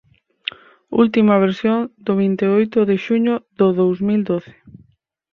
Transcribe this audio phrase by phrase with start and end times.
[1.03, 4.53] Última versión do vinte e oito de xuño do dous mil doce